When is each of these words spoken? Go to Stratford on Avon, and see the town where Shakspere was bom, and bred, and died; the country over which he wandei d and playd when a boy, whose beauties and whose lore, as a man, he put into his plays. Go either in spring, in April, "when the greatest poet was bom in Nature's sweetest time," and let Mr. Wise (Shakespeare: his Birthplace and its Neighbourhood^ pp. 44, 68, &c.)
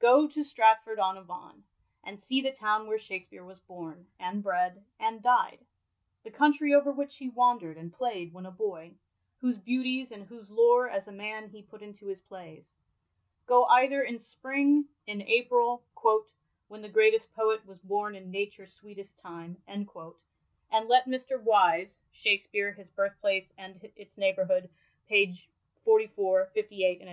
Go 0.00 0.28
to 0.28 0.44
Stratford 0.44 1.00
on 1.00 1.18
Avon, 1.18 1.64
and 2.04 2.20
see 2.20 2.40
the 2.40 2.52
town 2.52 2.86
where 2.86 3.00
Shakspere 3.00 3.44
was 3.44 3.58
bom, 3.58 4.06
and 4.20 4.40
bred, 4.40 4.84
and 5.00 5.20
died; 5.20 5.58
the 6.22 6.30
country 6.30 6.72
over 6.72 6.92
which 6.92 7.16
he 7.16 7.28
wandei 7.28 7.74
d 7.74 7.80
and 7.80 7.92
playd 7.92 8.30
when 8.32 8.46
a 8.46 8.52
boy, 8.52 8.92
whose 9.40 9.58
beauties 9.58 10.12
and 10.12 10.24
whose 10.28 10.50
lore, 10.52 10.88
as 10.88 11.08
a 11.08 11.12
man, 11.12 11.48
he 11.48 11.62
put 11.62 11.82
into 11.82 12.06
his 12.06 12.20
plays. 12.20 12.76
Go 13.44 13.64
either 13.64 14.02
in 14.04 14.20
spring, 14.20 14.86
in 15.08 15.20
April, 15.22 15.82
"when 16.68 16.80
the 16.80 16.88
greatest 16.88 17.32
poet 17.34 17.66
was 17.66 17.80
bom 17.80 18.14
in 18.14 18.30
Nature's 18.30 18.72
sweetest 18.74 19.18
time," 19.18 19.60
and 19.66 19.88
let 20.86 21.06
Mr. 21.06 21.42
Wise 21.42 22.02
(Shakespeare: 22.12 22.70
his 22.70 22.88
Birthplace 22.90 23.52
and 23.58 23.80
its 23.96 24.14
Neighbourhood^ 24.14 24.68
pp. 25.10 25.42
44, 25.84 26.50
68, 26.54 26.98
&c.) 27.00 27.00